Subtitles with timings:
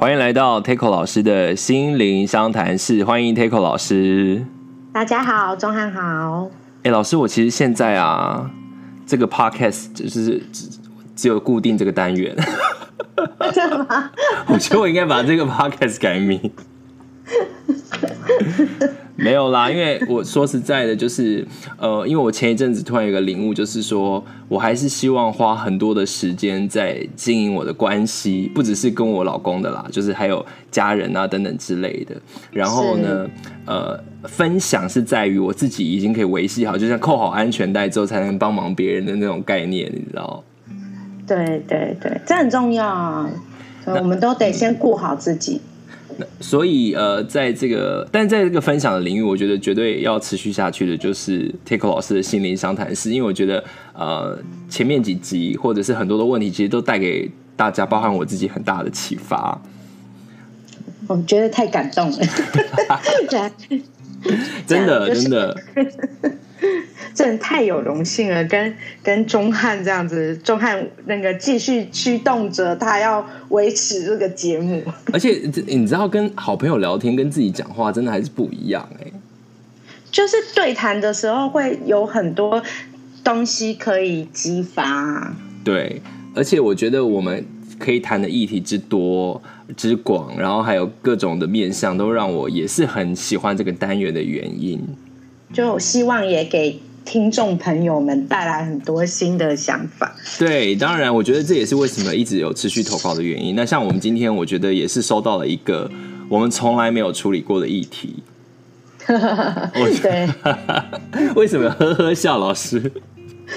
[0.00, 4.46] 欢迎来到 Taco 老师的心灵相谈室，欢迎 Taco 老师。
[4.92, 6.48] 大家好，钟汉好。
[6.84, 8.48] 哎，老师，我其实现在啊，
[9.04, 10.68] 这个 Podcast 就是只
[11.16, 12.32] 只有固定这个单元。
[13.52, 14.08] 真的吗？
[14.46, 16.40] 我觉得我应该把这个 Podcast 改名。
[19.28, 21.46] 没有啦， 因为我说实在的，就是
[21.76, 32.14] 呃，因为我前一阵子突然有个领悟，就是说我还是希望花很多的时间在经营我的关系，不只是跟我老公的啦，就是还有家人啊等等之类的。
[32.50, 33.28] 然后呢，
[33.66, 40.42] 呃，分享是在于我自己已经可以维系好，就像扣好安全带之后才能帮忙别人的那种概念，你知道？
[41.26, 43.28] 对对对，这很重要啊，
[43.84, 45.60] 我们都得先顾好自己。
[46.40, 53.62] 所以呃，在这个，但在这个分享的领域，我觉得绝对要持续下去的，就是 Taco 老师的心灵相谈室，因为我觉得
[53.94, 59.60] 呃，前面几集或者是很多的问题，其实都带给大家，包含我自己很大的启发。
[61.06, 62.18] 我觉得太感动了，
[64.66, 65.56] 真的真的。
[67.14, 74.82] 真的太有荣幸了，跟跟钟汉这样子，钟汉那个继续驱动着他要维持这个节目。
[75.12, 79.12] 而且你知道，跟好朋友聊天，跟自己讲话，真的还是不一样哎。
[80.10, 82.62] 就是对谈的时候，会有很多
[83.22, 85.34] 东西可以激发。
[85.62, 86.00] 对，
[86.34, 87.44] 而且我觉得我们
[87.78, 89.40] 可以谈的议题之多
[89.76, 94.80] 之广，然后还有各种的面向，都让我也是很喜欢这个单元的原因。
[95.52, 96.80] 就希望也给。
[97.04, 100.14] 听众朋友们带来很多新的想法。
[100.38, 103.56] 对，当然，我觉得这也是为什么一直有持续投稿的原因。
[103.56, 105.90] 那像我们今天，我觉得也是收到了一个
[106.28, 108.22] 我们从来没有处理过的议题。
[109.06, 110.28] 对，
[111.34, 112.92] 为什么呵呵笑，老师？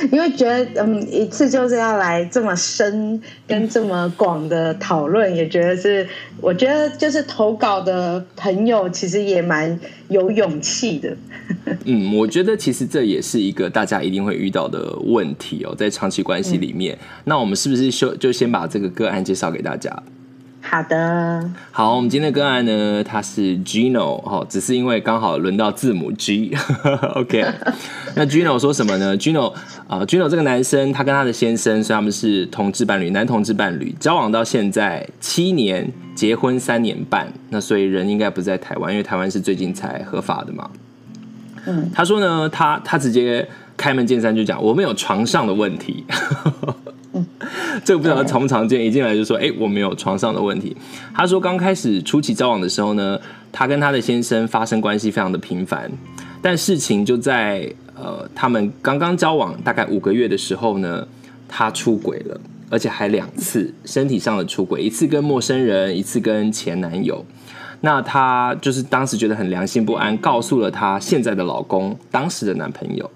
[0.10, 6.08] 因为觉得嗯，一次就是要来这么深跟这么广的讨论，也觉得是，
[6.42, 9.80] 我觉得就是投稿的朋友其实也蛮
[10.10, 11.16] 有勇气的。
[11.86, 19.92] 嗯，我觉得其实这也是一个大家一定会遇到的问题哦，在长期关系里面，嗯、那我们是不是就就先把这个个案介绍给大家？
[20.72, 27.46] 好的，好，我们今天的个案呢，他是 Gino 哦，只是因为刚好轮到字母 G，OK。
[28.16, 29.50] 那 Gino 说什么呢？Gino
[29.86, 40.70] 啊、呃，Gino 这个男生，他跟他的先生，所以他们是同志伴侣，男同志伴侣，交往到现在七年，结婚三年半，那所以人应该不在台湾，因为台湾是最近才合法的嘛。
[41.66, 43.46] 嗯，他说呢，他他直接
[43.76, 46.06] 开门见山就讲，我们有床上的问题。
[47.84, 50.76] 这个不知道常不常见，一进来就说：“哎，我没有床上的问题。”
[51.14, 53.20] 他说：“刚开始初期交往的时候呢，
[53.52, 55.92] 他跟他的先生发生关系非常的频繁，
[56.42, 61.06] 但事情就在呃，他们刚刚交往大概五个月的时候呢，
[61.48, 62.40] 他出轨了，
[62.70, 67.26] 而且还两次身体上的出轨，一次跟陌生人，一次跟前男友。
[67.82, 73.12] 那他就是当时觉得很良心不安，告诉了他现在的老公当时的男朋友。”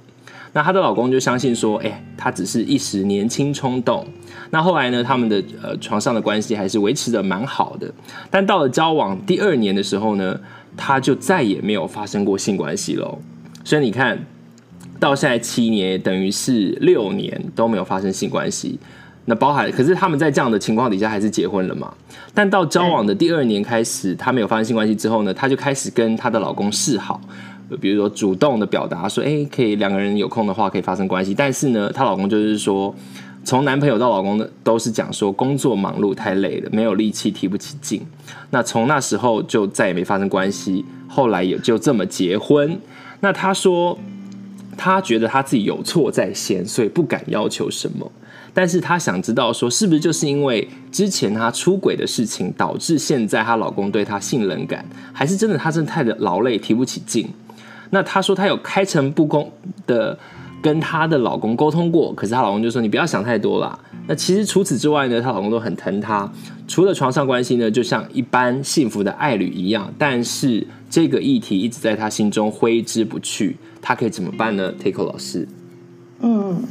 [0.56, 4.08] 那她的老公就相信说，哎，她只是一时年轻冲动。
[4.52, 7.92] 那后来呢，他们的呃床上的关系还是维持得蛮好的。
[8.32, 10.40] 但到了交往第二年的时候呢，
[10.78, 13.20] 他就再也没有发生过性关系喽。
[13.66, 14.18] 所以你看
[14.98, 18.80] 到现在七年，等于是六年都没有发生性关系。
[19.26, 21.92] 那包含，可是他们在这样的情况底下还是结婚了嘛？
[22.34, 27.20] 但到交往的第二年开始，她没有发生性关系之后呢，她就开始跟她的老公示好。
[27.82, 32.94] 比如说，主动的表达说，哎、可以两个人有空的话可以发生关系，但是呢，她老公就是说，
[33.44, 38.02] 从男朋友到老公的都是讲说工作忙碌太累了，没有力气提不起劲。
[38.52, 42.80] 那从那时候就再也没发生关系，后来也就这么结婚。
[43.22, 43.98] 那她说，
[44.78, 48.12] 她觉得她自己有错在先，所以不敢要求什么。
[48.54, 57.28] 但是她想知道说，是不是就是因为之前她出轨的事情，导致现在她老公对她信任感，还是真的她真的太的劳累提不起劲？
[57.90, 59.52] 那她说她有开诚布公
[59.86, 60.18] 的
[60.62, 63.78] 跟她的老公沟通过，可是她老公就说，你不要想太多啦。
[64.08, 66.32] 那其实除此之外呢，她老公都很疼她，
[66.68, 69.92] 除了床上关系呢，就像一般幸福的爱侣一样。
[69.98, 75.48] 但是这个议题一直在她心中挥之不去，她可以怎么办呢？Taco 老师，
[76.22, 76.64] 嗯，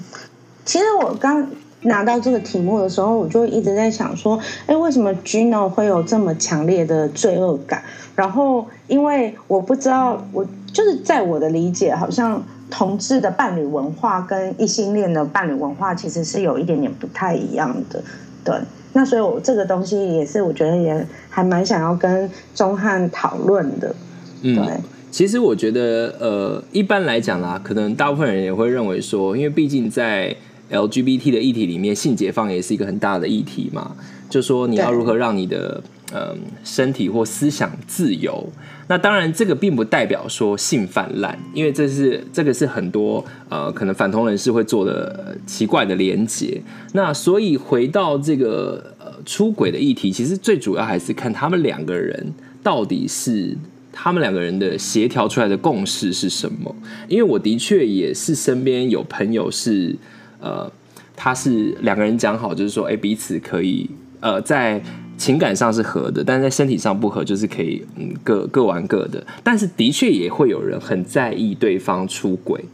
[0.64, 1.44] 其实我刚
[1.84, 7.82] 拿到这个题目的时候，我就一直在想说，哎，为什么 Gino 会有这么强烈的罪恶感？
[8.14, 10.46] 然后因为我不知道我。
[10.74, 18.02] 就是在我的理解，好像同志的伴侣文化跟异性恋的伴侣文化其实是有一点点不太一样的。
[18.44, 18.56] 对，
[18.92, 23.94] 那所以我这个东西也是我觉得也还蛮想要跟钟汉讨论的。
[24.42, 24.82] 对，嗯，
[25.12, 30.34] 其实我觉得呃，一般来讲啦，可能大部分人也会认为说，因为毕竟在
[30.70, 33.96] LGBT 的议题里面，性解放也是一个很大的议题嘛。
[34.30, 35.82] 就说你要如何让你的
[36.12, 36.34] 呃
[36.64, 38.48] 身体或思想自由。
[38.88, 46.60] 那当然，这个并不代表说性泛滥，因为这是这个是很多呃可能反同人士会做的奇怪的连结。
[46.92, 53.56] 那所以回到这个呃出轨的议题，其实最主要还是看他们两个人到底是
[53.92, 56.74] 他们两个人的协调出来的共识是什么。
[57.08, 59.96] 因为我的确也是身边有朋友是
[60.44, 60.70] 呃
[61.16, 64.80] 他是两个人讲好，就是说哎彼此可以呃在。
[65.16, 69.24] 情感上是合的，但是在身体上不合，就是可以嗯各各玩各的。
[69.44, 72.64] 但是的确也会有人很在意对方出轨，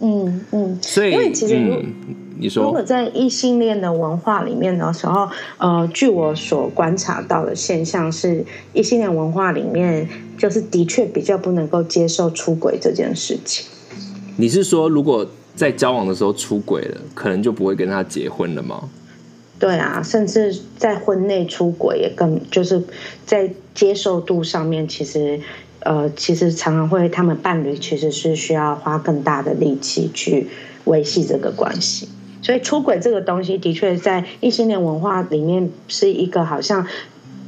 [0.00, 0.78] 嗯嗯。
[0.80, 1.84] 所以，因为其实、嗯、
[2.38, 5.28] 你说，如果在异性恋的文化里面的时候，
[5.58, 8.42] 呃，据我所观察到的现象是，
[8.72, 10.08] 异性恋文化里面
[10.38, 13.66] 就是的确比较不能够接受出轨这件事情。
[14.38, 18.88] 你是说，如果在交往的时候出轨了，可能就不会跟他结婚了吗？
[19.58, 22.82] 对啊，甚至在婚内出轨也更就是
[23.24, 25.38] 在接受度上面，其实
[25.80, 30.48] 呃，其实常常会他们伴侣其实是需要花更大的力气去
[30.84, 32.08] 维系这个关系。
[32.42, 36.84] 所以出轨这个东西，的确在异性恋文化里面是一个好像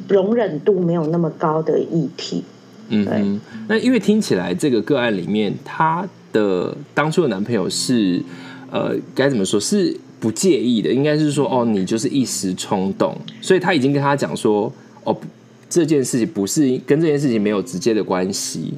[0.07, 2.45] 容忍度没有那么高的议题。
[2.91, 8.23] 嗯嗯，那因为听起来这个个案里面，他的当初的男朋友是
[8.71, 9.97] 呃，该怎么说是？
[10.21, 14.73] 不介意的，应该是说哦，你就是一时冲动，所以他已经跟他讲说
[15.03, 15.15] 哦，
[15.69, 18.73] 这件事情不是跟这件事情没有直接的关系。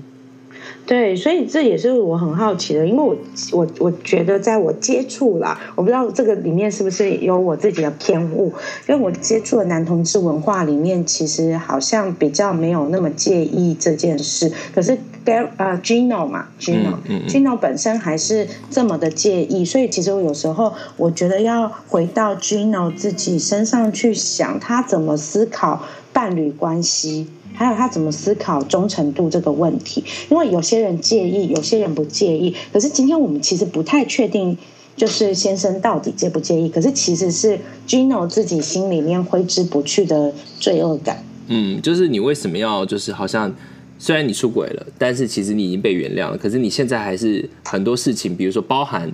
[0.87, 3.17] 对，所以这也是我很好奇的，因为我
[3.53, 8.53] 我我觉得在我接触啦，我不知道这个里面是不是有我自己的偏误，
[8.89, 14.99] 因为我接触的男同志文化里面，其实好像比较没有那么介意这件事，可是
[15.35, 25.83] 呃 Gino 嘛 Gino、嗯嗯、Gino 本身还是这么的介意，所以其实我有时候我觉得要回到 Gino 自己身上去想，他怎么思考
[26.13, 27.29] 伴侣关系。
[27.59, 30.05] 还有他怎么思考忠诚度这个问题？
[30.29, 32.55] 因为有些人介意，有些人不介意。
[32.71, 34.59] 可是今天我们其实不太确定，
[34.95, 36.69] 就是先生到底介不介意？
[36.69, 37.59] 可是其实是
[37.89, 41.25] Gino 自己心里面挥之不去的罪恶感。
[41.47, 43.51] 嗯，就是你为什么要就是好像
[43.99, 46.37] 虽然你出轨了，但是其实你已经被原谅了。
[46.37, 49.11] 可是你现在还是很多事情，比如说包含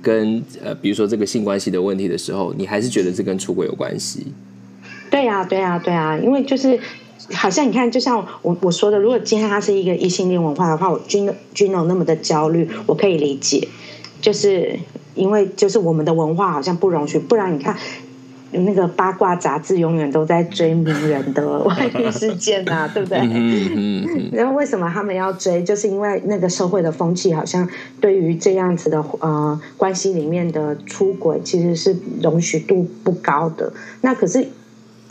[0.00, 4.26] 跟呃，比如说这个性关系的问题的时候，你还是觉得这跟出轨有关系？
[5.10, 6.78] 对呀，对呀，对呀，因为就是。
[7.34, 13.68] 好像你看，就像我我说的，如果今天他是一个异性恋文化的话，我 Gino Gino 那么的焦虑，我可以理解，
[14.20, 14.76] 就是
[15.14, 17.78] 因为就是我们的文化好像不容许，不然你看
[18.52, 23.18] 那个八卦杂志永远都在追名人的外遇事件啊， 对不对？
[24.32, 25.62] 然后为什么他们要追？
[25.62, 27.68] 就是因为那个社会的风气好像
[28.00, 33.72] 对于这样子的呃关系里面的出轨，其实是容许度不高的。
[34.00, 34.46] 那可是。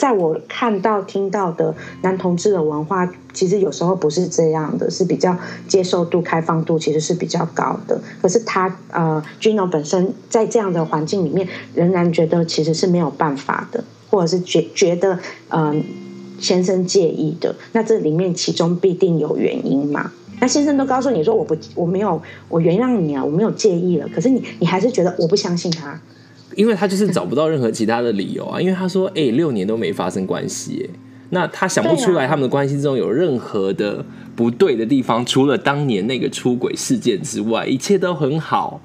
[0.01, 5.37] 在我看到、听到的男同志的文化，其实有时候不是这样的，是比较
[5.67, 8.01] 接受度、开放度其实是比较高的。
[8.19, 15.19] 可是他呃，Gino 本身在这样的环境里面，仍然觉得其实是没有办法的，或者是觉觉得
[15.49, 15.71] 呃
[16.39, 17.55] 先生介意的。
[17.73, 20.11] 那这里面其中必定有原因嘛？
[20.39, 22.19] 那先生都告诉你说我不我没有
[22.49, 24.07] 我原谅你啊，我没有介意了。
[24.07, 26.01] 可是你你还是觉得我不相信他。
[26.55, 34.05] 因为他就是找不到任何其他的理由啊，因为他说，哎、欸，六年都没发生关系，哎，那他想不出来他们的关系之中有任何的
[34.35, 38.81] 不对的地方，除了当年那个出轨事件之外，一切都很好，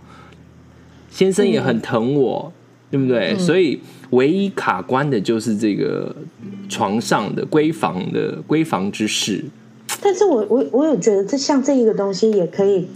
[1.11, 2.53] 先生也很疼我，
[2.91, 3.37] 对不对？
[3.37, 3.81] 所以
[4.11, 6.15] 唯一卡关的就是这个
[6.69, 9.45] 床上的闺房的闺房之事。
[10.01, 12.87] 但是我我我有觉得这像这一个东西也可以。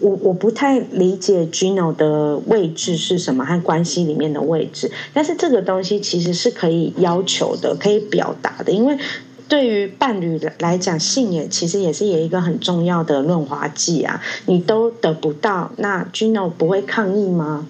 [0.00, 8.98] 我我不太理解 Gino 的位置是什么和关系里面的位置，但是这个东西其实是可以要求的，可以表达的，因为
[9.48, 17.66] 对于伴侣来讲，性也其实也是有一个很重要的润滑剂啊，你都得不到，那 Gino 不会抗议吗？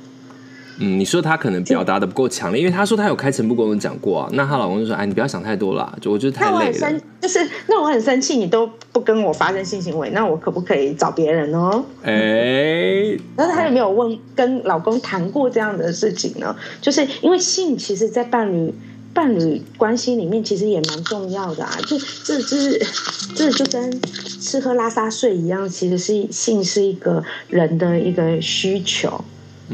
[0.83, 4.31] 嗯，你说她可能表达的不够强烈，因为她说她有开诚布公的讲过啊。
[4.33, 11.85] 那她老公就说：“哎，你不要想太多啦，就我觉得太累了。”就是那我很生气，你都不跟我发生性行为，那我可不可以找别人呢？
[12.03, 16.57] 哎、欸，但是他有没有问跟老公谈过这样的事情呢？
[16.81, 18.73] 就是因为性，其实，在伴侣
[19.13, 21.77] 伴侣关系里面，其实也蛮重要的啊。
[21.87, 22.87] 就这这是
[23.35, 24.01] 这就跟
[24.41, 29.23] 吃喝拉撒睡一样，其实是性是一个人的一个需求。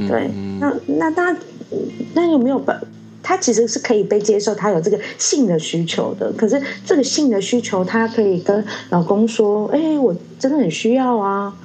[0.08, 1.36] 对，那那他
[2.14, 2.80] 那有没有办？
[3.22, 6.32] 他其实是可以被接受，他有这个性的需求的。
[6.34, 11.56] 可是这个性的需求，他可以跟老公说：“哎、欸，我真的很需要啊。”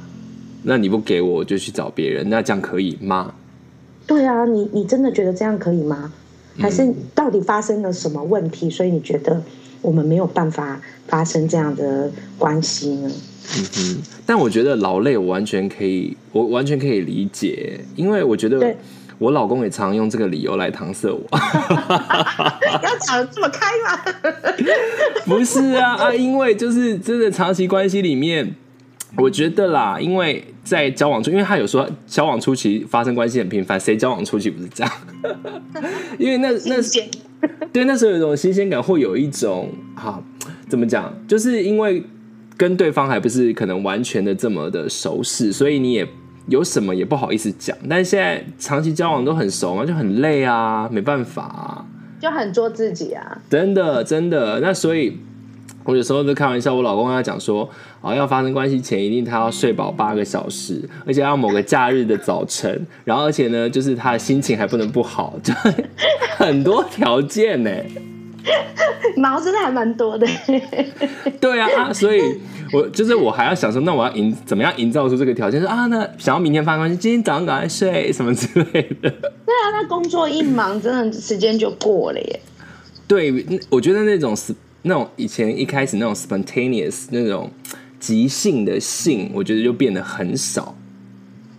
[0.63, 2.27] 那你不给我，我就去找别人。
[2.29, 3.35] 那这样可以吗？
[4.07, 6.11] 对啊，你你真的觉得这样可以吗？
[6.57, 8.69] 还是到底发生了什么问题？
[8.69, 9.41] 所以你觉得
[9.81, 13.11] 我们没有办法发生这样的关系呢？
[13.53, 18.75] 嗯哼，但我觉得劳累，我完全可以，我完全可以理解，因为我觉得
[19.17, 21.21] 我老公也常用这个理由来搪塞我。
[22.81, 23.99] 要讲得这么开吗？
[25.25, 28.55] 不是啊啊，因为就是真的长期关系里面，
[29.17, 34.93] 我觉得啦，因为在交往中，因为他有说交往初期发生关系很频繁，谁交往初期不是这样？
[36.17, 37.03] 因为那那是
[37.73, 40.23] 对那时候有一种新鲜感，会有一种哈，
[40.69, 41.13] 怎么讲？
[41.27, 42.03] 就是因为。
[42.57, 46.07] 跟对方还不是可能完全的这么的熟识，所以你也
[46.45, 47.75] 有什么也不好意思讲。
[47.89, 51.83] 但是现在长期交往都很熟嘛，就很累啊，没办法啊，
[52.21, 53.41] 就很做自己啊。
[53.49, 55.17] 真的真的，那所以
[55.83, 57.69] 我有时候都开玩笑，我老公跟他讲说，
[58.01, 65.53] 啊，要发生关系前一定他要睡饱八个小时，而且要某个假日的早晨，然后而且呢，就是他的心情还不能不好，就
[66.37, 67.71] 很多条件呢。
[69.17, 70.25] 毛真的还蛮多的，
[71.39, 72.39] 对啊，啊，所以
[72.73, 75.59] 我就是我还要想说，那我要营怎么样营造出这个条件？
[75.59, 79.09] 说啊，那想要明天发生关系，今天早上赶快睡什么之类的。
[79.45, 82.39] 对啊，那工作一忙，真的时间就过了耶。
[83.07, 84.35] 对，我觉得那种
[84.83, 87.49] 那种以前一开始那种 spontaneous 那种
[87.99, 90.75] 即兴的性，我觉得就变得很少。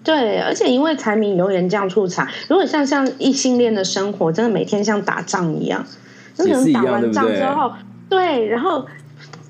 [0.05, 5.87] 对，而且因为柴米油盐酱醋茶，如果像像异性恋的生活，真的每天像打仗一样。
[6.37, 7.71] 可能打完仗之后，
[8.09, 8.85] 对，对，对，然后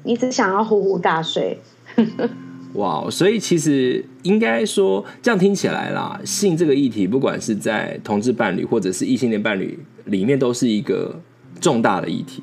[0.03, 1.59] 你只想要呼呼大睡。
[2.75, 11.21] 哇，wow，所以其实应该说，这样听起来啦，性这个议题，不管是在同志伴侣或者是异性恋伴侣里面，都是一个
[11.61, 12.43] 重大的议题。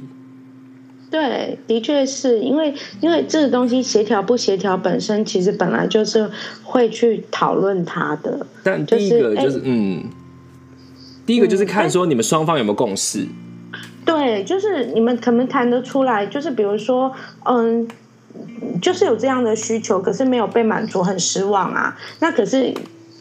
[1.11, 6.29] 对，的确是因为因为这个东西协调不协调本身，其实本来就是
[6.63, 8.45] 会去讨论它的。
[8.63, 10.03] 但第一个就是，就是，嗯，
[11.25, 13.25] 第一个就是看说你们双方有没有共识。
[14.05, 17.11] 对，就是你们可能谈得出来，就是比如说，
[17.45, 17.87] 嗯，
[18.81, 21.95] 就是有这样的需求，可是没有被满足，很失望啊。
[22.19, 22.73] 那可是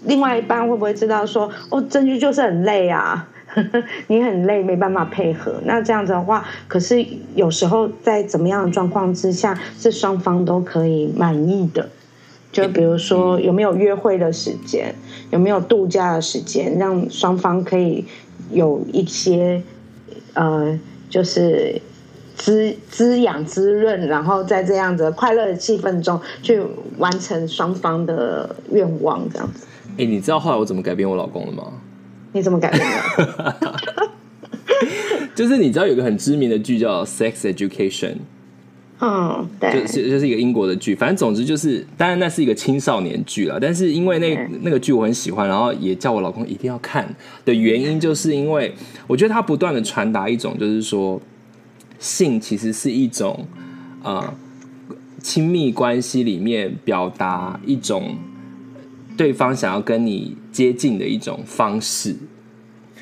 [0.05, 3.29] 另外一半会不会知道说，哦，证据就是很累啊，
[4.09, 5.61] 你很累，没办法配合。
[5.65, 11.89] 那这样子的话，可是有时候在怎么样的状况之下，是双方都可以满意的。
[12.51, 14.95] 就比如说，有没有约会的时间，
[15.31, 18.05] 有没有度假的时间，让双方可以
[18.51, 19.63] 有一些。
[20.35, 20.79] 呃，
[21.11, 21.81] 就是
[22.37, 26.63] 滋滋养滋润，然后在这样子快乐的气氛中去
[26.99, 29.67] 完成双方的愿望，这样子。
[29.97, 31.65] 哎、你知道后来我怎么改变我老公了吗？
[32.39, 33.57] 你怎么改变的？
[35.35, 38.13] 就是你知道有个很知名的剧叫《Sex Education》。
[39.01, 43.57] 嗯，对，就是就是一个英国的剧，反正总之就是，当然那是一个青少年剧了。
[43.61, 47.15] 但是因为那那个剧我很喜欢，然后也叫我老公一定要看
[47.45, 48.75] 的原因，就是因为
[49.07, 51.23] 我觉得他不断的传达一种，就是说
[52.01, 53.47] 性其实是一种
[54.03, 54.35] 啊
[55.23, 58.17] 亲密关系里面表达一种
[59.19, 62.17] 对方想要跟你接近的一种方式。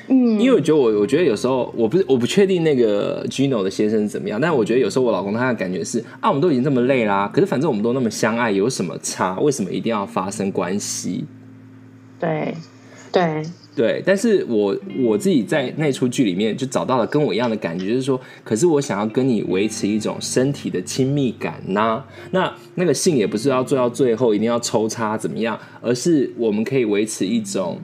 [0.09, 9.37] 嗯，因为我觉得我，我觉得有时候我不是我不确定那个 Gino 的先生是怎么样，但我觉得有时候我老公他的感觉是啊，我们都已经这么累啦，可是反正我们都那么相爱，有什么差？
[9.39, 11.25] 为什么一定要发生关系？
[12.19, 12.55] 对，
[13.11, 13.43] 对，
[13.77, 14.01] 对。
[14.03, 27.79] 但是我我自己在那出剧里面就找到了跟我一样的感觉，就是说，可是我想要跟你维持一种身体的亲密感呐、啊，那那个性也不是要做到最后一定要抽插怎么样，而是我们可以维持一种。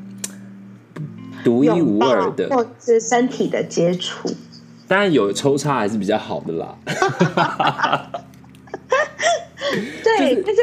[1.44, 4.30] 独一无二的，或是身体的接触，
[4.88, 6.78] 当然有抽插还是比较好的啦。
[10.02, 10.62] 对，但是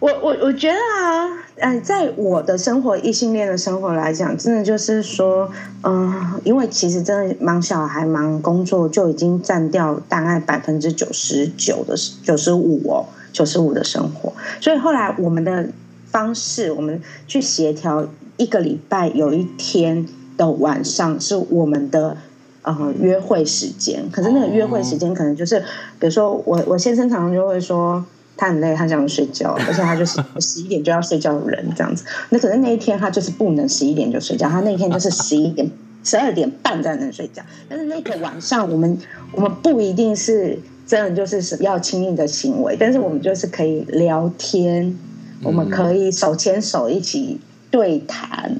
[0.00, 5.50] 我我我觉得啊，嗯，在我的生活，异性恋的生活来讲，真的就是说，
[5.82, 14.32] 嗯，因为其实真的忙小孩、忙工作，就已经占掉大概百分之九十九的九十五哦，九十五的生活。
[14.60, 15.68] 所以后来我们的
[16.06, 18.06] 方式，我们去协调。
[18.36, 22.16] 一个礼拜有一天的晚上是我们的
[22.62, 25.60] 呃约会时间，可是那个约会时间可能就是，
[26.00, 28.04] 比如说我我先生常常就会说
[28.36, 32.04] 他很累，他想睡觉， 而且他就是十一点就要睡觉的人这样子。
[32.30, 35.70] 那可是那一天他就是不能十一点就睡觉，他那天就是 十一点
[36.02, 37.42] 十二点半才能睡觉。
[37.68, 38.98] 但是那个晚上我们
[39.32, 44.98] 我们不一定是真的就是要亲密的行为，但是我们就是可以聊天，
[45.42, 47.40] 我们可以手牵手一起。
[47.70, 48.56] 对谈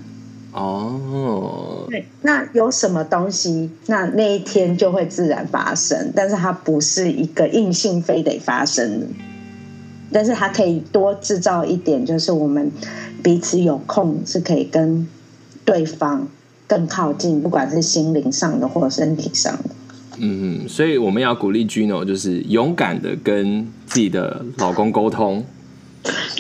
[0.51, 9.07] 哦，对，那有什么东西，那那一天就会自然发生，但是它不是一个硬性非得发生的，
[10.15, 12.71] 但是它可以多制造一点，就是我们
[13.21, 15.09] 彼此有空是可以跟
[15.65, 16.29] 对方
[16.69, 19.71] 更靠近，不管是心灵上的或者身体上的。
[20.19, 25.45] 嗯，所以我们要鼓励 Gino，就是勇敢的跟自己的老公沟通。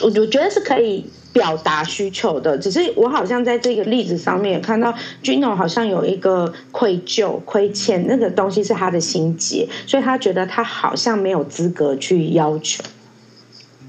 [0.00, 12.84] 我我觉得是可以表达需求的，只是我好像在这个例子上面看到 Gino 好像有一个愧疚、亏欠，那个东西是他的心结，所以他觉得他好像没有资格去要求。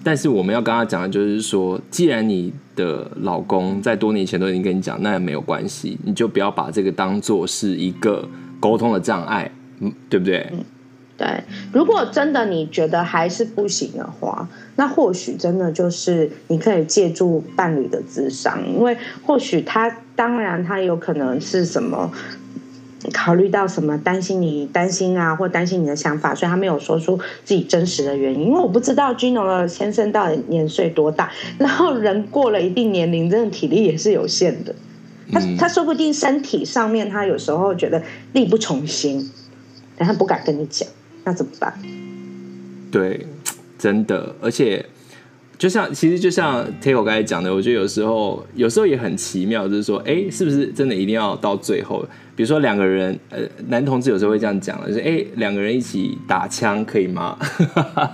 [0.05, 10.47] 但是我们要跟他讲的就是说，既然你的老公在多年前都已经跟你讲，那也没有关系，你就不要把这个当做是一个沟通的障碍，嗯，对不对？
[10.51, 10.63] 嗯
[11.17, 22.11] 对，如果真的你觉得还是不行的话，那或许真的就是你可以借助伴侣的智商，因为或许他当然他有可能是什么
[23.13, 28.47] 考虑到什么担心你担心啊，或担心你的想法，所以他没有说出自己真实的原因。
[28.47, 34.73] 因为我不知道 Gino 的先生到底年岁多大，然后人过了一定年龄，真的体力也是有限的。
[35.31, 38.01] 他他说不定身体上面他有时候觉得
[38.33, 39.31] 力不从心，
[39.97, 40.87] 但他不敢跟你讲。
[41.23, 41.73] 那怎么办？
[42.91, 43.25] 对，
[43.79, 44.85] 真的，而且
[45.57, 52.05] 就像其实就像 Teo 刚才讲的，我觉得有时候有时候也很奇妙，就是说，哎，是不是真的一定要到最后？
[52.35, 57.37] 比如说两个人，呃，男同志有时候会这样讲，就是哎，两个人一起打枪可以吗？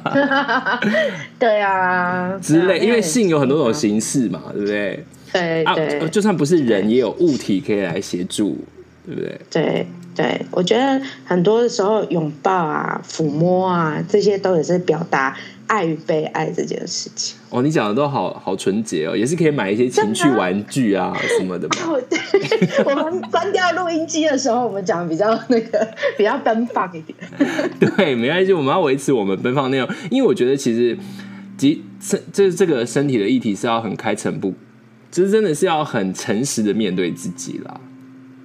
[1.40, 5.06] 对啊，之类，因为性有很多种形式嘛，对不对？
[5.34, 8.58] 对对啊，就算不是人，也有物体可以来协助，
[9.06, 9.42] 对不对？
[9.50, 9.88] 对。
[10.14, 15.34] 对，我觉得很多的时候拥抱啊、抚摸啊，这些都也是表达
[15.72, 17.38] 爱与被爱这件事情。
[17.50, 21.98] 哦，你讲的都好好纯洁哦，也是可以买一些情趣玩具啊什么的哦。
[22.10, 22.20] 对，
[22.84, 25.88] 我们关掉录音机的时候，我们讲比较那个
[26.18, 27.18] 比较奔放一点。
[27.80, 30.98] 对，没关系，我们要维持我们奔放内容，因为我觉得其实，
[31.58, 34.54] 即身这这个身体的议题是要很开诚不，
[35.10, 37.80] 就是真的是要很诚实的面对自己啦。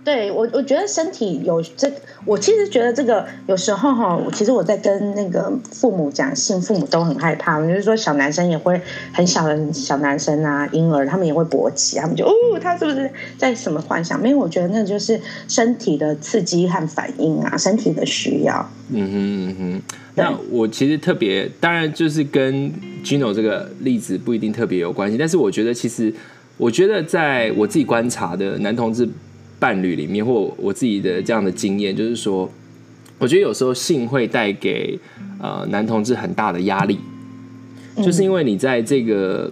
[0.06, 1.90] 对我，我觉得身体有这，
[2.24, 7.60] 我其实觉得这个有时候哈，其实我在跟那个父母讲性，父母都很害怕。
[7.60, 8.80] 就是说，小男生也会
[9.12, 14.22] 很小的小男生啊，婴儿他们也会勃起，他们就哦，他是不是在什么幻想？
[14.22, 18.70] 没有，我觉得那就是身体的刺激和反应啊，身体的需要。
[18.90, 19.82] 嗯哼嗯哼。
[20.14, 22.72] 那我其实特别，当然就是跟
[23.04, 26.14] Gino 这个例子不一定特别有关系，但是我觉得其实，
[26.56, 29.08] 我觉得在我自己观察的男同志。
[29.58, 32.50] 伴侣里面，或我自己的这样的经验，就是说，
[33.18, 34.98] 我觉得有时候性会带给
[35.40, 36.98] 呃男同志很大的压力，
[37.96, 39.50] 就是因为你在这个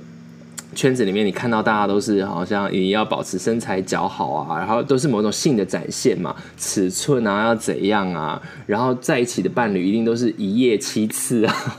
[0.75, 11.77] 圈子里面，你看到大家都是好像你要保持身材姣好啊，然后都是某种性的展现嘛，尺寸啊要怎样啊，然后在一起的伴侣一定都是一夜七次啊，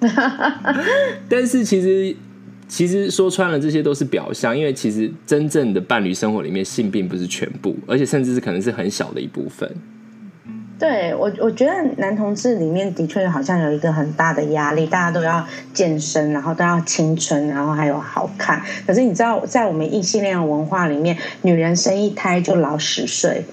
[1.28, 2.16] 但是其实。
[2.68, 9.68] 其实说穿了，这些都是表象，因为其实真正的伴侣生活里面，性并不是全部，而且甚至是可能是很小的一部分。
[10.78, 18.62] 对我，我觉得男同志里面的确好像有一个很大的压力，大家都要健身，然后都要青春，然后还有好看。
[18.86, 23.44] 可是你知道，在我们异性恋文化里面，女人生一胎就老十岁。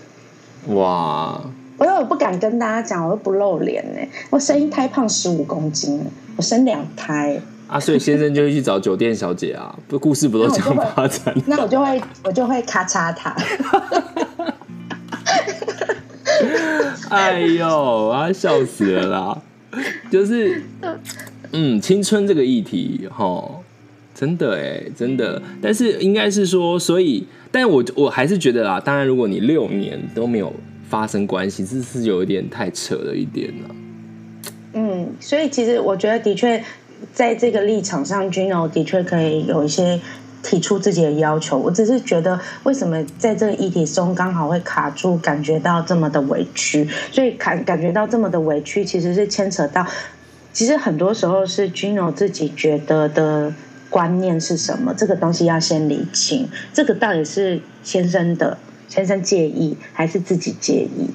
[0.67, 1.41] 哇！
[1.78, 3.99] 我又不敢跟大家讲，我又不露脸呢。
[4.30, 5.99] 我生一胎胖十五公斤，
[6.36, 7.39] 我生两胎。
[7.67, 11.36] 啊，所以先生就会去找酒店小姐啊，不，故事不都这样发展？
[11.47, 13.36] 那我就会，我就会咔嚓他。
[17.10, 19.41] 哎呦，啊，笑死了啦！
[20.12, 20.62] 就是，
[21.51, 23.49] 嗯，青春这个议题，哈，
[24.13, 25.41] 真的哎，真的。
[25.62, 30.54] 但是应该是说，所以，但我我还是觉得啦，当然，如果你六年都没有
[30.88, 33.75] 发生关系，这是有一点太扯了一点了。
[34.73, 36.63] 嗯，所以其实我觉得的确。
[37.15, 40.01] 在这个立场上，Gino 的确可以有一些
[40.43, 41.58] 提出自己的要求。
[41.58, 46.86] 我只是觉得，为什么在这个议题中刚好会卡住，感觉到这么的委屈？
[47.13, 49.88] 所以感感觉到这么的委屈，其实是牵扯到，
[50.51, 53.54] 其实很多时候是 Gino 自己觉得的
[53.89, 54.93] 观念是什么？
[54.93, 58.58] 这个东西要先理清，这个到底是先生的
[58.89, 61.10] 先生介意，还是自己介意？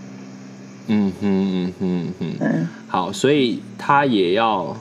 [0.86, 4.74] 嗯哼嗯哼嗯嗯，好，所以他也要。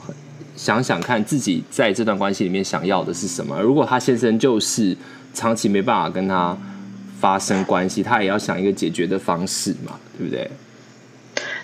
[0.62, 3.58] 想想看自己在这段关系里面想要的是什么。
[3.62, 4.94] 如果他先生就是
[5.32, 6.54] 长期没办法跟他
[7.18, 10.50] 发生关系，他也要想一个解决的方式嘛，对不对？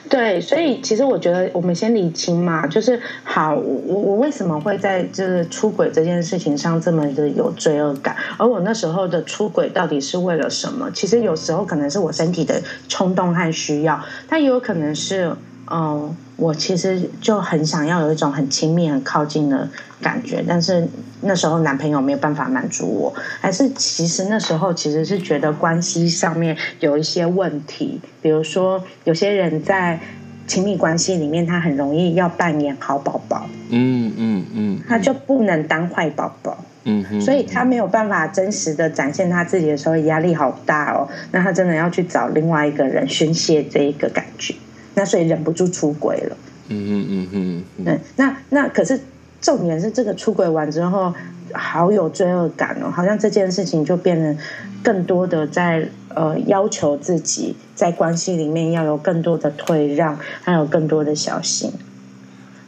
[0.09, 8.17] 对，所以其实我觉得我们先理清嘛，就是好，我我为什么会在这个出轨这件事情上这么的有罪恶感？
[8.39, 10.91] 而我那时候的出轨到底是为了什么？
[10.93, 15.37] 其实有时候可能是我身体的冲动和需要，但也有可能是。
[15.71, 19.69] 嗯，我其实就很想要有一种很亲密、很靠近的
[20.01, 20.87] 感觉，但是
[21.23, 29.99] 那时候男朋友没有办法满足我，还是其实那时候其实是觉得关系上面有一些问题，比如说有些人在
[30.47, 41.09] 亲密关系里面，他很容易要扮演好宝宝，嗯嗯嗯，他就不能当坏宝宝，嗯哼，所以他没有办法真实的展现他自己的时候，压力好大哦。
[41.33, 44.55] 那他真的要去找另外一个人宣泄这一个感觉，
[44.97, 46.37] 那所以忍不住出轨了。
[46.69, 48.99] 嗯嗯嗯嗯，对，那那可是
[49.41, 51.15] 重点是这个出轨完之后，
[51.53, 54.37] 好有罪恶感哦，好像这件事情就变得
[54.83, 61.71] 更多的在呃要求自己在关系里面要有更多的退让，还有更多的小心。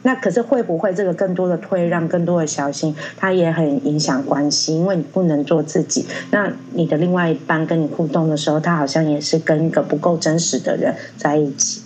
[0.03, 4.75] 那可是会不会这个更多的退让、更多的小心，它也很影响关系？
[4.75, 11.81] 因为你不能做自己，那你的另外一半跟你互动的时候，他好像也是跟一个不够真实的人在一起。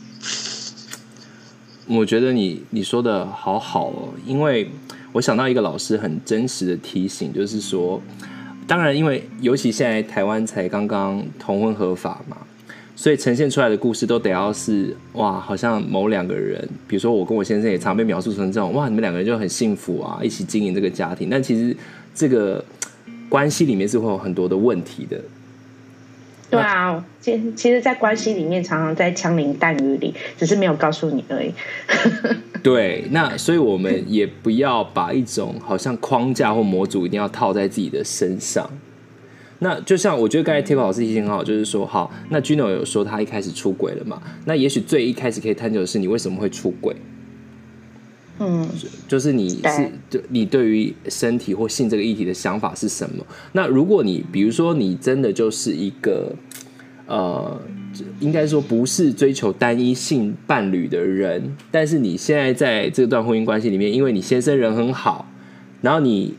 [1.96, 4.70] 我觉得你你说的好好哦，因为
[5.12, 8.02] 我想到一个老师很真实的提醒，就是说，
[8.66, 12.38] 当然，因为尤其现在台湾才刚刚同婚合法嘛，
[12.96, 21.76] 所以呈现出来的故事都得要是哇，好像某两个人，比如说我跟我先生也常被描述成这种哇，你们两个人就很幸福啊，一起经营这个家庭，但其实
[22.16, 22.64] 这个
[23.30, 25.20] 关系里面是会有很多的问题的。
[26.54, 31.52] 对啊，其其实，在关系里面，常常在枪林弹雨里，只是没有告诉你而已。
[32.64, 38.70] 对，那所以我们也不要把一种好像框架或模组一定要套在自己的身上。
[39.60, 44.22] 那就像我觉得刚才 Tiff 老师提醒很好，就是说，好，那 Gino 有说他一开始出轨了嘛？
[44.46, 46.96] 那也许最一开始可以探究的是你为什么会出轨？
[48.46, 48.68] 嗯，
[49.08, 53.26] 就是你是对你对于身体或性这个议题的想法是什么？
[53.54, 56.36] 那如果你比如说你真的就是一个
[57.08, 57.62] 呃，
[58.20, 65.26] 应该说不是追求单一性伴侣的人，但是你现在在这段婚姻关系里面，因为你先生人很好，
[65.82, 66.34] 然后你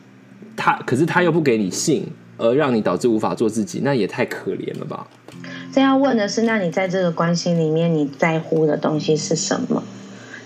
[0.57, 2.07] 他可是他又不给你性，
[2.39, 5.07] 而让你导致无法做自己，那也太可怜了吧？
[5.73, 9.83] 这要问的是，那你在这个关系里面，你在乎的东西是什么？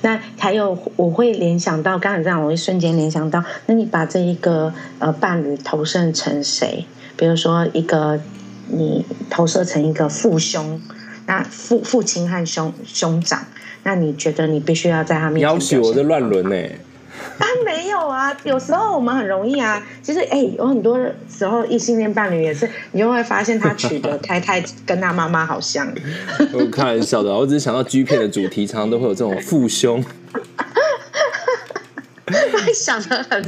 [0.02, 6.84] 那还有，我会联想到，刚才这样，我会瞬间联想到，那你把这一个呃伴侣投射成谁？
[7.16, 8.20] 比如说一个，
[8.68, 10.80] 你投射成一个父兄，
[11.26, 13.44] 那父父亲和兄兄长，
[13.82, 15.42] 那你觉得你必须要在他面前？
[15.42, 16.56] 要求我的乱伦呢？
[17.38, 19.82] 啊，没有啊， 有时候我们很容易啊。
[20.02, 25.86] 其实，哎，有很多时候异性恋伴侣也是，你就会发现他娶的太太跟他妈妈好像。
[26.52, 30.04] 我开玩笑的，我只是想到 G 片的主题，常常都会有这种父兄。
[32.26, 33.42] 会 想的很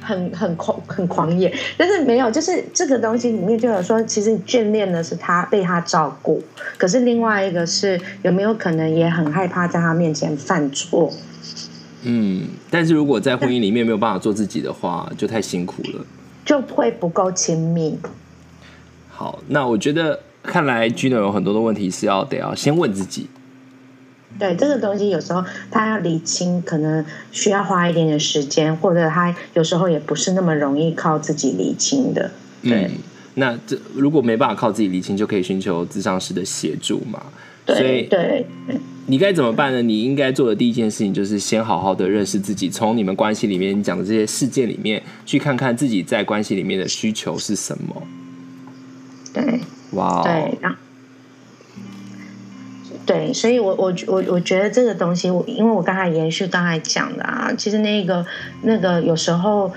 [0.00, 6.42] 很很狂很狂野，但是没有，就是这个东西里面就有说，其实眷恋的是他被他照顾，
[6.78, 11.12] 可是另外一个是有没有可能也很害怕在他面前犯错。
[12.02, 16.04] 嗯，但是如果在婚姻里面没有办法做自己的话， 就太辛苦了，
[16.44, 17.98] 就会不够亲密。
[19.08, 23.28] 好，那我觉得看来 Gino 有很多的问题是要得要先问自己。
[24.38, 32.30] 对，这个东西有时候他要理清，可能需要花一点点时间，或者他有时候也不是那么容易靠自己理清的。
[32.62, 32.90] 对，嗯、
[33.34, 37.22] 那这如果没办法靠自己理清，就可以寻求咨商师的协助嘛。
[37.66, 38.46] 对，所以对。
[39.06, 39.82] 你该怎么办呢？
[39.82, 48.02] 你应该做的第一件事情就是先好好的认识自己，从你们关系里面讲的这些事件里面，去看看自己在关系里面的需求是什么。
[49.34, 50.56] 对，哇对，
[53.04, 58.24] 对，所以我我我我觉得这个东西，我因为我刚才延续刚才讲的啊，其实那个
[58.62, 59.72] 那个有时候。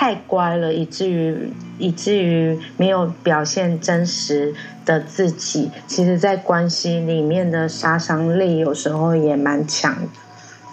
[0.00, 1.36] 太乖了，以至于
[1.76, 4.54] 以至于没有表现真实
[4.86, 5.68] 的自己。
[5.88, 10.08] 其实，在关系里面的杀伤力有时候也蛮强的。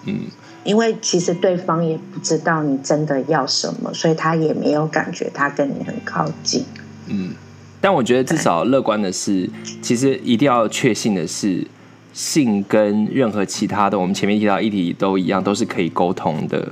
[0.06, 0.20] 嗯，
[0.64, 6.64] 因为其实对方也不知道你真的要什么，所以他也没有感觉他跟你很靠近。
[7.08, 7.34] 嗯，
[7.82, 9.50] 但我觉得至少乐观的是，
[9.82, 11.66] 其实一定要确信的是，
[12.14, 16.72] 性跟任何其他的我们前面提到议题都一样，都是可以沟通的。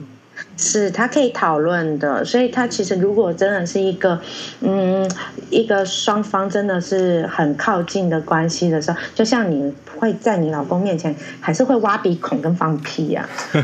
[0.55, 4.21] 是他可以讨论的，所以他其实如果真的是一个，
[4.61, 5.09] 嗯，
[5.49, 13.59] 一个双方真的是很靠近的关系的时候，就像你会在你老公面前还是会挖鼻孔跟放屁呀、啊，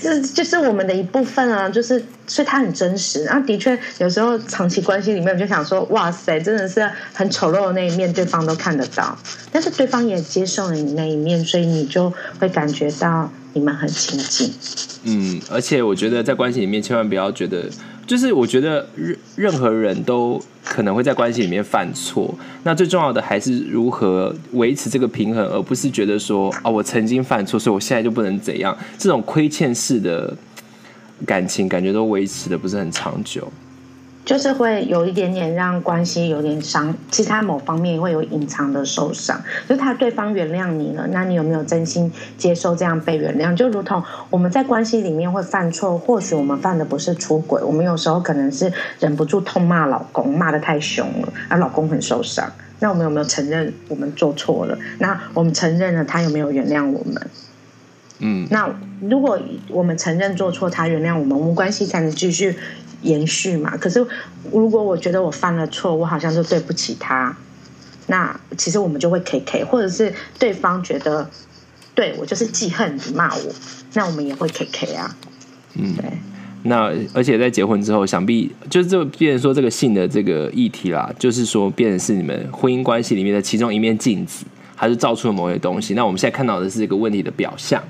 [0.00, 3.24] 就是就是我们的一部分啊，就是所以他很真实。
[3.24, 9.16] 然后的确有时候长期关系里面，我就想说，哇塞，真的是很丑陋的那一面，对方都看得到，
[9.50, 13.30] 但是对方也接受了你那一面，所以你就会感觉到。
[13.56, 14.52] 你们很亲近，
[15.04, 17.66] 嗯，而且我觉得在关系里面千万不要觉得，
[18.06, 30.36] 就是我觉得任任何人都可能会在关系里面犯错，那最重要的还是如何维持这个平衡，而不是觉得说啊，我曾经犯错，所以我现在就不能怎样，这种亏欠式的
[31.24, 33.50] 感情感觉都维持的不是很长久。
[34.26, 39.40] 就是会有一点点让关系有点伤，其他某方面会有隐藏的受伤。
[39.68, 43.54] 就是他对方原谅你了，那你有没有真心接受这样被原谅？
[43.54, 52.52] 就如同我们在关系里面会犯错，或许我们犯的不是出轨，我们有时候可能是忍不住痛骂老公，骂得太凶了，而老公很受伤。
[52.80, 54.76] 那我们有没有承认我们做错了？
[54.98, 57.30] 那我们承认了，他有没有原谅我们？
[58.18, 58.68] 嗯，那
[59.00, 62.56] 如果我们承认做错，他原谅我们，我们关系才能继续。
[63.02, 64.04] 延续嘛，可是
[64.50, 67.36] 如果我觉得我犯了错，我好像就对不起他，
[68.06, 71.28] 那其实我们就会 K K，或者是对方觉得
[71.94, 73.52] 对我就是记恨你骂我，
[73.92, 75.14] 那我们也会 K K 啊。
[75.74, 76.04] 嗯，对。
[76.62, 85.92] 那而且在结婚之后，想必就是这变成说这个性的这个议题啦，就是说变成是你们婚姻关系里面的其中一面镜子，还是照出了某些东西？
[85.94, 87.80] 那我们现在看到的是一个问题的表象。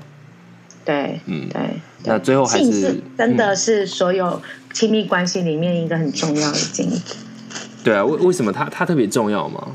[0.87, 1.81] 对，嗯，对。
[2.05, 7.17] 那最后还是，是真的是所有亲密关系里面一个很重要的镜子。
[7.83, 9.67] 对啊，为为什么它它特别重要吗？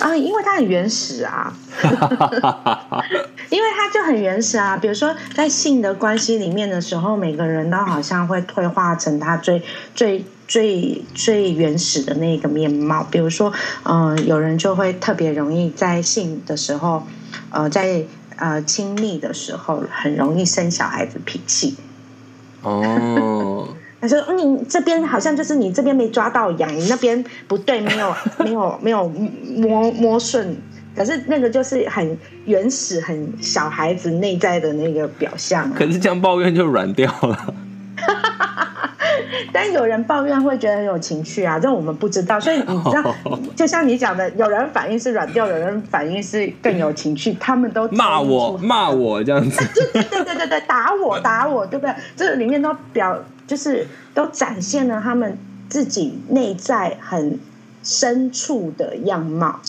[0.00, 1.56] 啊，因为它很原始啊，
[3.50, 4.76] 因为它就很原始啊。
[4.76, 9.62] 比如说，在性的关系里面的时候，每个人都好像会退化成他最
[9.94, 13.06] 最最最原始的那个面貌。
[13.08, 13.52] 比如说，
[13.84, 17.04] 嗯、呃，有人就会特别容易在性的时候，
[17.50, 18.04] 呃，在。
[18.36, 21.76] 呃，亲密的时候很容易生小孩子脾气。
[22.62, 23.68] 哦，
[24.00, 30.56] 他说：“你这边好像就是你这边没抓到痒，你那边不对，没有 没有没有摸摸顺。
[30.96, 35.72] 可是那个就是很原始、很小孩子内在的那个表象啊。
[35.76, 37.54] 可是这样抱怨就软掉了。”
[39.52, 43.14] 但有人抱怨会觉得很有情趣啊，这我们不知道，所以你知道，
[43.56, 51.94] 就像你讲的，有人反应是软掉，有人反应是更有情趣，他们都 骂我骂我这样子，对对对对对，打我 打我，对不对？
[52.16, 57.38] 这里面都表就是都展现了他们自己内在很
[57.82, 59.60] 深处的样貌。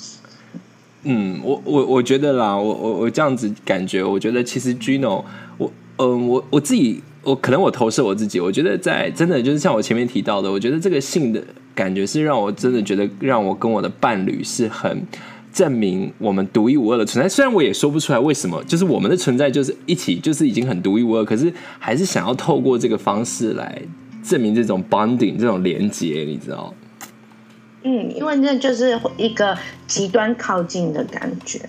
[1.04, 5.24] 嗯，我我我觉得啦，我我我这样子感觉，我觉得其实 Gino，
[5.58, 7.04] 我嗯、呃，我我自己。
[7.26, 15.02] 我可能我投射我自己，我觉得在真的就是像我前面提到的，我觉得这个性的感觉是让我真的觉得让我跟我的伴侣是很
[15.52, 17.28] 证明我们独一无二的存在。
[17.28, 23.82] 虽然我也说不出来为什么，就是我们的存在就是一起就是已经很独一无二，可是还是想要透过这个方式来
[24.24, 26.74] 证明这种 bonding 这种连接，你知道？
[27.84, 29.58] 嗯，因为那就是一个
[29.88, 31.60] 极端靠近的感觉。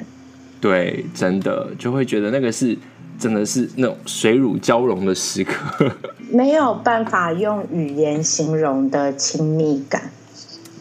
[0.61, 2.77] 对，真的就会觉得那个是。
[3.19, 5.91] 真的是那种水乳交融的时刻，
[6.31, 10.11] 没有办法用语言形容的亲密感。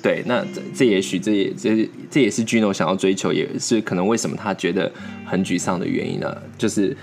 [0.02, 4.92] 对，那这这也许这也这这也是 Gino 想要追求，也是可能为什么他觉得
[5.26, 6.36] 很沮丧的原因呢？
[6.58, 6.98] 就是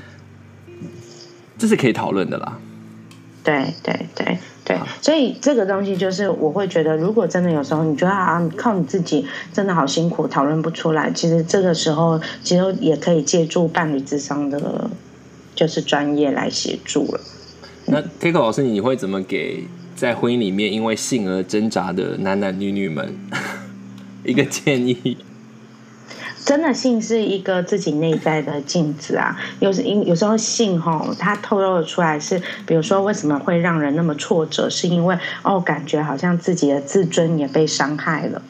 [1.57, 2.59] 这是可以讨论的啦。
[3.43, 14.91] 对对对对，所以这个东西就是我会觉得，如果真的有时候你觉得啊，靠你自己真的好辛苦，讨论不出来，其实这个时候其实也可以借助伴侣智商的。
[15.55, 17.21] 就是专业来协助了。
[17.85, 23.15] 那 Keiko 老师，你会怎么给在婚姻里面因为性而挣扎的男男女女们
[24.25, 25.19] 一个建议？
[26.45, 29.39] 真的，性是一个自己内在的镜子啊。
[29.61, 38.43] 有时因有时候性吼，它透露的出来是，比如说为什么会让人那么挫折，是因为哦，感觉好像自己的自尊也被伤害了。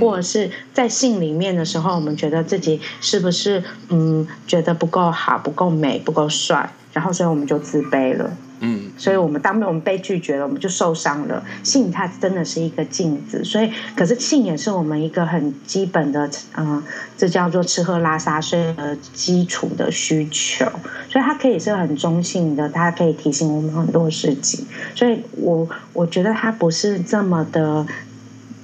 [0.00, 8.30] 或者是在性里面的时候，我们觉得自己是不是嗯，觉得不够好、不够美、不够帅，然后所以我们就自卑了。
[8.60, 11.42] 嗯，所以我们当我们被拒绝了，我们就受伤了。
[11.62, 16.82] 性它真的是一个镜子，所以可是性也是我们一个很基本的，嗯，
[17.16, 20.66] 这叫做吃喝拉撒睡的基础的需求，
[21.08, 24.66] 所以它可以是很中性的，它可以提醒我们很多事情。
[24.94, 27.86] 所以我我觉得它不是这么的，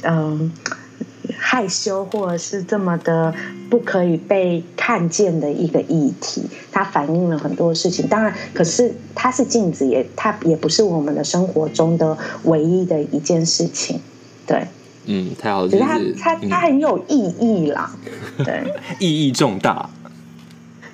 [0.03, 0.53] 嗯。
[1.39, 3.35] 害羞，或者是这么的
[3.71, 8.07] 不可以被看见的一个议题，它反映了很多事情。
[8.09, 14.01] 当然，可是它是镜子也，也它也不是我们的生活中的唯一的一件事情。
[14.47, 14.67] 对，
[15.07, 17.91] 嗯，太好了，就是它它它很有意义啦，
[18.39, 19.89] 嗯、对， 意义重大。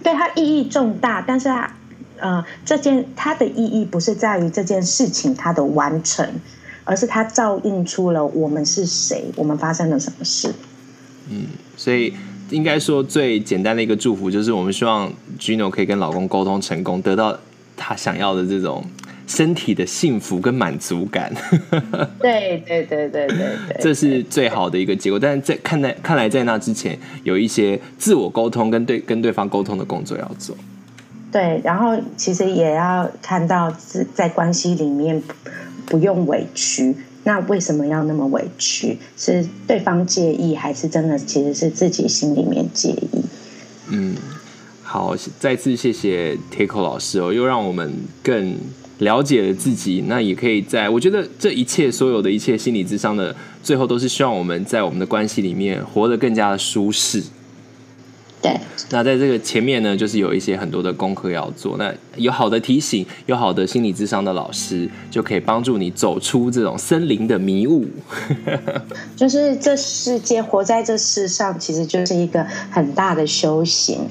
[0.02, 1.72] 对，它意义重大，但是它
[2.18, 6.28] 呃，这件它的意义不是在于这件事情它的完成。
[6.84, 10.52] 而是它照映出了我们是谁，我们发生了什么事。
[11.30, 12.12] 嗯，所以
[12.50, 17.38] 应该说最简单的一个祝福就是，我们希望 Gino 可以跟老公沟通成功，得到
[17.76, 18.84] 他想要的这种
[19.26, 21.32] 身体的幸福跟满足感。
[22.20, 23.36] 对对对对对
[23.68, 25.18] 对，这是最好的一个结果。
[25.18, 30.56] 但是在看来看来，在那之前有一些自我沟通跟对跟对方沟通的工作要做。
[31.30, 33.74] 对，然后其实也要看到
[34.12, 35.22] 在关系里面。
[35.92, 38.96] 不用委屈，那为什么要那么委屈？
[39.18, 43.20] 是对方介意，还是真的其实是自己心里面介意？
[43.90, 44.16] 嗯，
[44.82, 48.56] 好，再次谢谢 Teco 老师哦，又让我们更
[49.00, 50.04] 了解了自己。
[50.08, 57.22] 那也可以在，我觉得这一切所有的一切心理智商的最后，都是希望我们在我们的关系里面活得更加的舒适。
[58.42, 61.76] 对，那在这个前面呢，就是有一些很多的功课要做。
[61.78, 67.86] 那有好的提醒，有好的心理智商的老师，就可以帮助你走出这种森林的迷雾。
[69.14, 74.00] 就是这世界，活在这世上，其实就是一个很大的修行。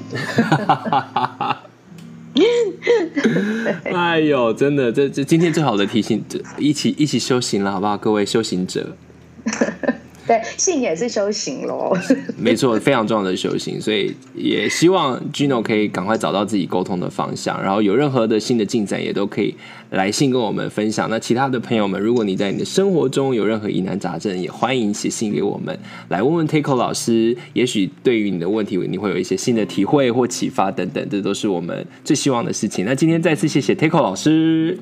[3.84, 6.24] 哎呦，真的，这这今天最好的提醒，
[6.56, 7.98] 一起一起修行了，好不好？
[7.98, 8.96] 各位修行者。
[10.26, 11.92] 对，性也是修行喽。
[12.38, 19.54] 没错，非常重要的修行，所以也希望 Gino 可以赶快找到自己沟通的方向，然后有任何的新的进展，也都可以
[19.90, 21.10] 来信跟我们分享。
[21.10, 25.76] 那其他的朋友们，如果你在你的生活中有任何疑难杂症，也欢迎写信给我们，
[26.08, 27.36] 来问问 Teco 老师。
[27.52, 32.84] 也许对于你的问题，你会有一些新的体会或启发等等，这都是我们最希望的事情。
[32.84, 34.78] 那今天再次谢谢 Teco 老师。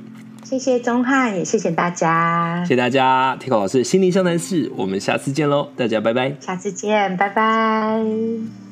[0.51, 2.61] 谢谢钟汉，也谢谢大家。
[2.65, 6.35] 谢谢大家，Teco 老师心灵相谈室，我们下次见喽，大家拜拜。
[6.41, 8.70] 下次见，拜拜。